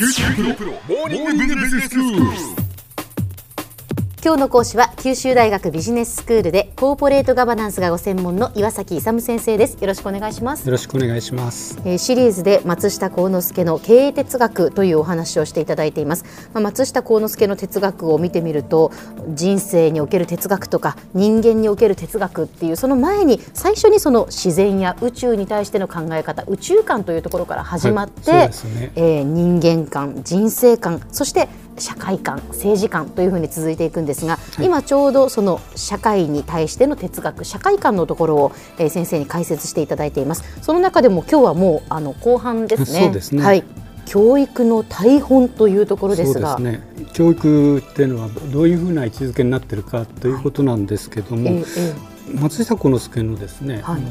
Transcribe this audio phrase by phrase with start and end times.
[0.00, 2.59] 큐티 프로 모닝 비즈니스 뉴스
[4.22, 9.78] 今日の講師は九州大学ビジネススクールでコーポレートガバナンスがご専門の岩崎勇先生です。
[9.80, 10.66] よろしくお願いします。
[10.66, 18.92] よろしくお願いします、えーシリーズで松下幸之助の経営哲学というお話をしていただいています、まあ、松下幸之助の哲学を見てみると
[19.30, 28.92] 人生における哲学とか人間における哲学っていうその前に最初にその自然や宇宙に対しての考え方宇宙観というところから始まって、はいね。
[28.96, 31.48] えー人間観人生観そして
[31.80, 34.64] 社会観政治観というふうに続いていくんですが、い。
[34.64, 40.44] 今ちょうどその社会に対しての哲学社会観のところを、えー先生に解説していただいています。
[40.62, 43.00] その中でも今日はもうあの後半ですね。
[43.00, 43.42] そうですね。
[43.42, 43.64] はい。
[44.04, 46.58] 教育の大本というところですが。
[46.58, 46.82] ね。
[47.12, 52.40] 教育っていうのはどういうふうな位置づけになってるかということなんですけども、えーえー。
[52.40, 54.02] 松下幸之助のですね、はい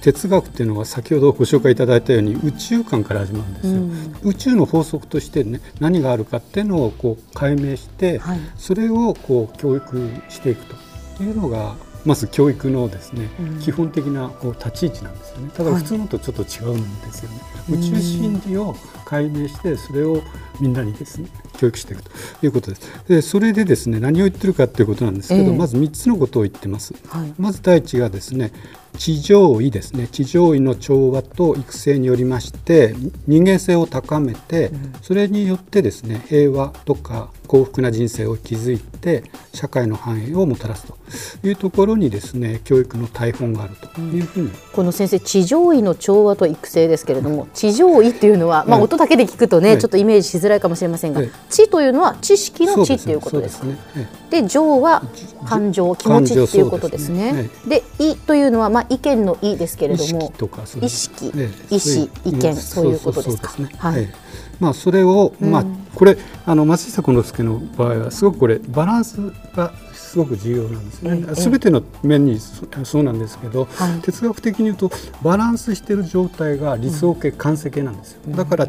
[0.00, 4.30] 哲学っていうのは先ほどご紹介いただいたように宇宙観から始まるんですよ、うん。
[4.30, 8.38] 宇宙の法則としてね何があるかっていうのをこう解明して、はい。
[8.56, 10.76] それをこう教育していくと。
[11.20, 13.58] いうのがまず教育のですね、うん。
[13.58, 15.50] 基本的なこう立ち位置なんですよね。
[15.52, 17.74] ただはい普通のとちょっと違うんですよね、うん。
[17.80, 20.22] 宇宙真理を解明してそれを
[20.60, 22.10] みんなにですね教育していくと。
[22.42, 23.04] いうことです。
[23.08, 25.56] でそれでですね何を言ってるかということなんですけど、ええ。
[25.56, 26.94] まず3つのことを言ってます。
[27.08, 27.34] はい。
[27.36, 28.52] まず第一がですね
[28.98, 30.08] 地上位ですね。
[30.08, 32.94] 地上位の調和と育成によりまして
[33.26, 34.70] 人間性を高めて、
[35.02, 40.98] それによってですね平和とか幸福な人生を築いて社会の繁栄をもたらすと
[41.46, 53.66] いうところにですね教育の大本があるというふうに、この先生地上位の調和と育成ですけれども地上位っていうのは、まあ、はい音だけで聞くとね、はいちょっとイメージしづらいかもしれませんが、はい地というのは知識のそう知っていうことですか？
[53.66, 54.08] ですね。
[54.30, 55.02] で上は
[55.46, 57.48] 感情気持ちっていうことですね。
[57.66, 60.32] で意というのはまあ意見の意ですけれども。
[60.80, 61.74] 意識ええ。
[61.74, 63.50] 意そう思意見そういうことですか。
[63.78, 64.02] はい。
[64.02, 64.12] ね
[64.60, 65.64] まあそれを、まあ
[65.94, 66.16] これ
[66.46, 69.16] あの松下幸之助の場合はすごくこれバランス
[69.54, 71.34] がすごく重要なんですねええ。
[71.34, 74.90] すべての面にそそうなんですけど、はい哲学的に言うと
[75.22, 78.20] バランスしている状態が理想形、完成形なんですよ。
[78.28, 78.68] だから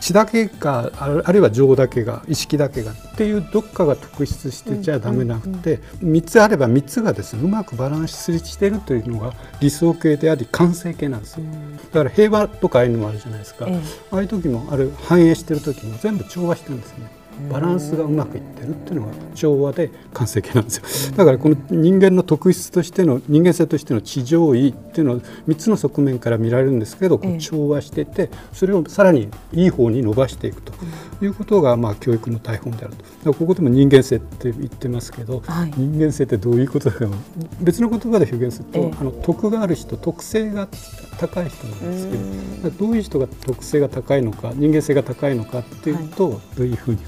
[0.00, 11.44] 知だけがあるいは情だけが意識だけがっていうどっかが特筆してちゃダメなくて、三つあれば三つがですねうまくバランスしているというのが理想形であり完成形なんですよ。
[11.92, 13.66] だから平和とかああいうのもあるじゃないですか。
[13.68, 13.80] ええ
[14.10, 17.18] ああいう時もあれ反映してる時も全部調和してるんですね。
[17.50, 21.16] バランスがうまくいってるっていうのが調和で完成形なんですよ。
[21.16, 30.72] だからこの人間の特質としての人間性としての地上位っていうのを3つの側面から見られるんですけど、こええう調和しててそれをさらにいい方に伸ばしていくと
[31.22, 32.94] いうことがまあ教育の大本である
[33.24, 33.32] と。
[33.32, 37.06] ここでも人間性って言ってますけど、はい人間性ってどういうことだか
[37.60, 40.68] 別の言葉で表現すると、ええあの徳がある人特性が
[41.18, 42.08] 高い人なんです
[42.62, 42.70] けど。
[42.86, 46.98] どういう人が特性が高いのか人間性が高いのかっていうと、どういうふうに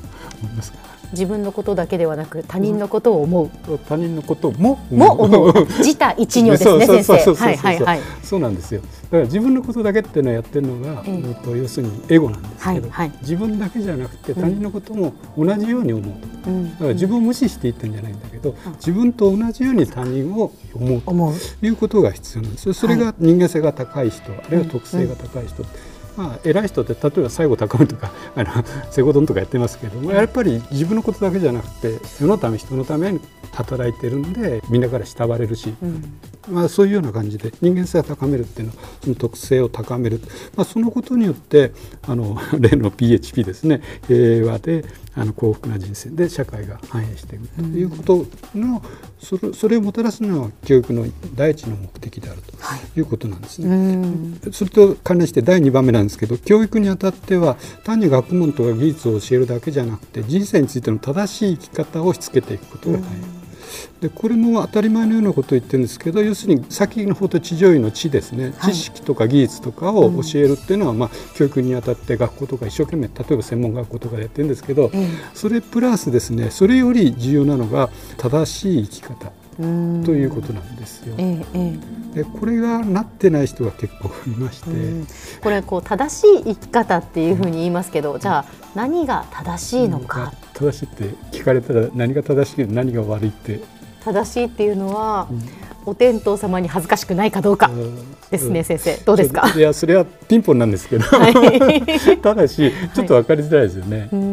[0.43, 0.79] 思いますか？
[1.13, 5.67] 自分のことだけではなく他人のことを思う、他人のこともも思う。
[5.79, 7.35] 自他一如ですね先生。
[7.35, 8.01] はいはいはい。
[8.23, 8.81] そうなんですよ。
[8.81, 11.23] だから自分のことだけっていうのをやってるのが、ええ。
[11.29, 13.13] えっと要するにエゴなんですけど、はいはい。
[13.23, 16.05] 自分だけじゃなくて他人のことも同じように思う。
[16.45, 16.71] と、うん。
[16.71, 22.75] だから自分を無視していってんじゃないんだけど、自分と同じように他人を思うということが必要なんですよ。
[22.75, 25.65] それが人間性が高い人、あるいは特性が高い人、
[26.21, 28.51] まあ、偉い人って例えば西郷隆盛とか あの
[28.91, 33.21] セゴドンとかやってますけどもやっぱり自分のことだけじゃなくて世のため人のために
[33.53, 35.75] 働いてるんでみんなから慕われるし、
[36.51, 40.21] まあ、そういうような感じで人間性を高めるっていうのはその特性を高める、
[40.57, 41.73] まあ、そのことによって
[42.07, 44.85] あの 例の PHP ですね平和で
[45.17, 48.83] あの幸福な人生で社会が繁栄していくということの、
[49.19, 53.01] それそれをもたらすのは教育の第一の目的であるとい。
[53.01, 53.69] うことなんですね。
[53.69, 54.41] うん。
[54.53, 63.41] それと関連して第2番目なんですけど教育にあたっては単に学問とか技術を教えるだけじゃなくて人生についての正しい生き方をしつけていくことが大変。
[64.01, 68.73] でこれも当たり前のようなことを言ってるんですけど要するに先の方と地上位の知ですね、はい。
[68.73, 75.09] 知識とか技術とかを教えるっていうのは、まあ、教育にあたって学校とか一生懸命例えば専門学校とかでやってるんですけど、ええ。
[75.35, 80.05] それプラスですねそれより重要なのが正しい生き方うん。
[80.05, 81.15] ということなんですよ。
[81.19, 84.71] ええええでこれがなってない人が結構いまして。
[84.71, 84.73] う
[85.03, 85.07] ん。
[85.43, 93.61] これこう正しい生き方っていうふうに言いますけど、じゃあ何が正しいのか、正しいって聞かれたら何が正しい何が悪いって。
[94.05, 95.29] 正しいっていうのは、
[95.87, 97.71] お天道様に恥ずかしくないかどうか
[98.31, 98.97] ですね、先生。
[99.05, 99.53] どうですか？
[99.55, 102.17] いやそれはピンポンなんですけど、はい。
[102.19, 104.30] ただしちょっと分かりづらいですよね、うんうん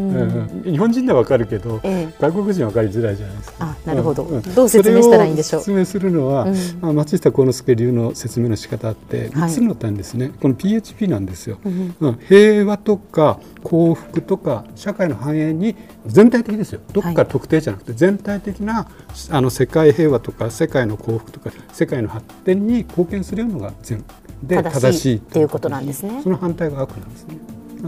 [0.64, 2.14] 日本人ではわかるけど、ええ。
[2.20, 3.58] 外国人はわかりづらいじゃないですか。
[3.60, 4.24] あなるほど。
[4.24, 4.42] ん。
[4.42, 5.62] どう説明したらいいんでしょう。
[5.62, 6.56] 説明するのは、うん。
[6.82, 9.50] まあ、松下幸之助流の説明の仕方ってはい。
[9.50, 12.20] 3つの点ですね、この PHP なんですよ、うんうん。
[12.28, 15.76] 平和とか幸福とか社会の繁栄に
[16.06, 16.82] 全体的ですよ。
[16.94, 18.88] どこか特定じゃなくて全体的な
[19.30, 24.04] あの世界平和とか世界の幸福とか世界の発展に貢献するようなのが善
[24.44, 26.22] で正しい正しいっていうことなんですね。
[26.24, 27.38] その反対が悪なんですね。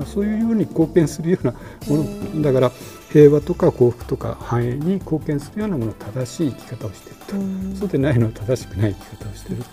[0.06, 1.53] そういうように貢献するような
[1.88, 2.03] も
[2.36, 2.71] のだから
[3.12, 7.18] 平和とか幸福とか繁栄に貢献するようなもの正しい生き方をしている
[7.74, 9.63] と、そうでないのは正しくない生き方をしている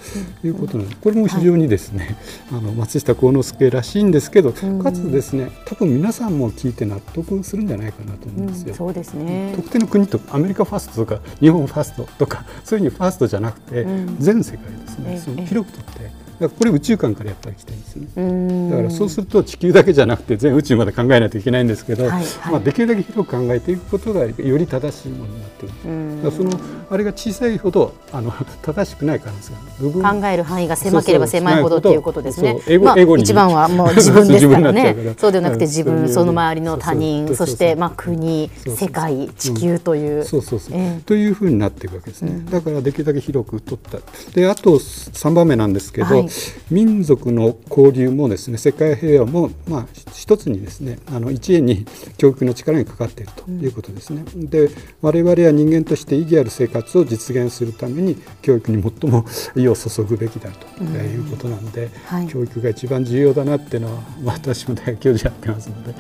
[0.41, 2.17] ということなのでこれも非常にですね、
[2.51, 8.75] あの松下幸之助らしいんですけどかつですね多分皆さんも聞いて納得するんじゃないかなと思うんですよ。
[8.75, 9.53] そうですね。
[9.55, 14.17] 特定の国とかアメリカファーストとか日本ファーストとかそういうふうにファーストじゃなくて、うん。
[14.19, 16.11] 全世界ですええねその広くとって
[16.41, 18.09] だからこれ宇宙観からやっぱり来てるんですね。
[18.17, 18.71] うん。
[18.71, 22.53] だからそうすると地球だけじゃなくて全宇宙まで考えないといけないんですけど、はいはい。
[22.53, 26.51] まあ、できるだけ広く考えていくことがより正しいものになっている、その
[26.91, 28.31] あれが小さいほどあの
[28.63, 32.53] 正しくない可能性が考える範囲が狭ければ狭いほどっていうことですね。
[32.53, 32.79] そうそうエ。
[32.79, 35.15] ゴまあ一番はもう 自分ですからね。
[35.19, 40.25] そうではなくて自分、うんその周りの他人、そしてまあ国、世界、地球という。
[40.25, 41.01] そうそうそう、ええ。
[41.05, 43.99] というふうになっていくわけですね、だからできるだけ広く取った。
[44.35, 46.26] であと3番目なんですけど、はい
[46.71, 51.87] 民族の交流もですね世界平和もまあ一つにですねあの一円に
[52.19, 54.69] 教育の力にかかっているということですね、で
[55.01, 59.25] 我々は人間として意義ある生活を実現するために教育に最も
[59.55, 62.29] 意を注ぐべきだということなんで、はい。
[62.29, 65.95] 教育が一番重要だなっていうのは、ま あ私も大学教授やってますので、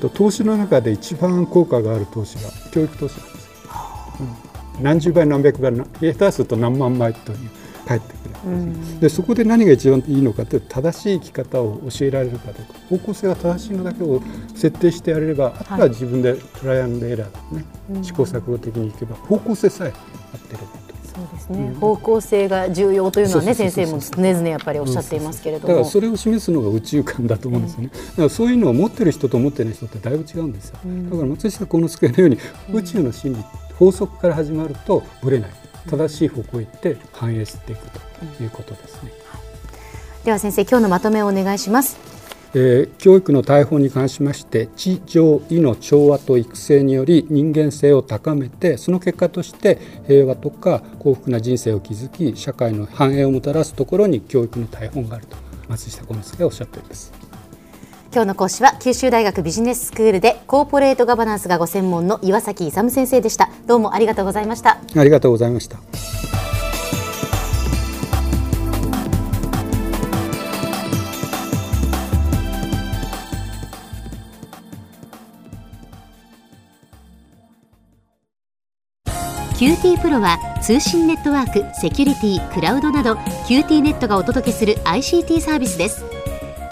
[0.00, 3.44] と投資の中で一番効果がある投資が教育投資なんです。
[3.44, 3.50] よ。
[4.20, 4.82] うん。
[4.84, 7.38] 何十倍何百倍な下手すると何万倍という
[7.86, 8.13] 返って
[9.00, 14.20] でそこで何が一番いいのかというと正しい生き方を教えられるかどうか方向性が正しいのだけを
[14.54, 17.64] 設定してやれればあとは自分でトライアンドエラーだね、
[18.02, 20.84] 試行錯誤的にいけば方向性さえ合ってればと。
[21.14, 21.72] そうですね。
[21.78, 25.68] 方向性が重要というのはね、先生も常々やっぱりおっしゃっていますけれども。
[25.68, 30.78] だからそれを示すのが宇宙観だと思うんですよね、だからそういうのを持ってる人と持ってない人ってだいぶ違うんですよ、
[31.10, 32.38] だから松下幸之助のように
[32.72, 33.44] 宇宙の真理、
[33.78, 35.50] 法則から始まるとぶれない
[35.88, 39.12] 正しい方向へ行って反映していくということですね、
[40.24, 42.14] では先生、今日のまとめをお願いします。
[42.54, 55.36] えー教育の大法に関しまして地上位の調和と育成により人間性を高めてその結果として平和とか幸福な人生を築き社会の繁栄をもたらすところに教育の大本があると
[55.68, 57.33] 松下幸之助がおっしゃっております。
[58.14, 63.50] 今日の講師は九州大学ビジネススクールでコーポレートガバナンスがご専門の岩崎勇先生でした。
[63.66, 64.78] どうもありがとうございました。
[64.94, 65.78] ありがとうございました。
[79.58, 83.14] QTPro は通信ネットワーク、セキュリティ、クラウドなど
[83.48, 86.13] QT ネットがお届けする ICT サービスです